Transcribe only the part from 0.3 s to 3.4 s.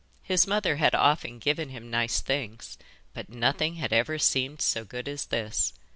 mother had often given him nice things, but